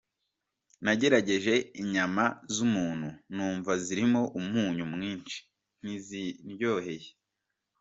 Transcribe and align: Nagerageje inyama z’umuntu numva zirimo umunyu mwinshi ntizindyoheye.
Nagerageje 0.83 1.53
inyama 1.81 2.23
z’umuntu 2.53 3.07
numva 3.35 3.71
zirimo 3.83 4.21
umunyu 4.39 4.85
mwinshi 4.93 5.37
ntizindyoheye. 5.81 7.09